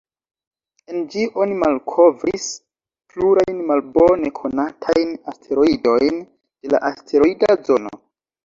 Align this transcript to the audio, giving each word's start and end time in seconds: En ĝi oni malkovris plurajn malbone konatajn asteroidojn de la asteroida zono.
En 0.93 1.01
ĝi 1.15 1.25
oni 1.43 1.57
malkovris 1.63 2.47
plurajn 3.13 3.59
malbone 3.73 4.33
konatajn 4.41 5.15
asteroidojn 5.35 6.19
de 6.25 6.73
la 6.77 6.81
asteroida 6.91 7.61
zono. 7.71 7.95